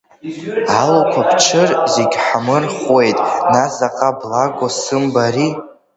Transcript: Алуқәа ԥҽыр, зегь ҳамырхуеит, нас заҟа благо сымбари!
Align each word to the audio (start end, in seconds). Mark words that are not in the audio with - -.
Алуқәа 0.79 1.21
ԥҽыр, 1.29 1.69
зегь 1.93 2.15
ҳамырхуеит, 2.25 3.17
нас 3.53 3.71
заҟа 3.79 4.09
благо 4.19 4.67
сымбари! 4.81 5.49